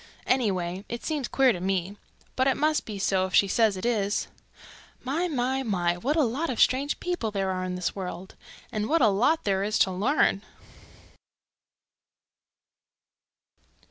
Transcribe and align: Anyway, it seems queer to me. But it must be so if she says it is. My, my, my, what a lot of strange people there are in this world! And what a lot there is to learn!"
Anyway, 0.25 0.83
it 0.89 1.03
seems 1.03 1.27
queer 1.27 1.51
to 1.53 1.59
me. 1.61 1.95
But 2.35 2.47
it 2.47 2.57
must 2.57 2.85
be 2.87 2.97
so 2.97 3.27
if 3.27 3.35
she 3.35 3.47
says 3.47 3.77
it 3.77 3.85
is. 3.85 4.29
My, 5.03 5.27
my, 5.27 5.61
my, 5.61 5.95
what 5.95 6.15
a 6.15 6.23
lot 6.23 6.49
of 6.49 6.59
strange 6.59 6.99
people 6.99 7.29
there 7.29 7.51
are 7.51 7.63
in 7.63 7.75
this 7.75 7.95
world! 7.95 8.33
And 8.71 8.89
what 8.89 9.03
a 9.03 9.09
lot 9.09 9.43
there 9.43 9.63
is 9.63 9.77
to 9.77 9.91
learn!" 9.91 10.41